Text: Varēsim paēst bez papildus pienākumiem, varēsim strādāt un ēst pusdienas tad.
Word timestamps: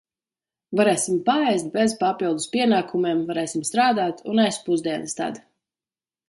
Varēsim 0.79 1.19
paēst 1.27 1.67
bez 1.75 1.93
papildus 1.99 2.47
pienākumiem, 2.55 3.21
varēsim 3.29 3.67
strādāt 3.71 4.25
un 4.33 4.43
ēst 4.47 4.65
pusdienas 4.71 5.17
tad. 5.23 5.41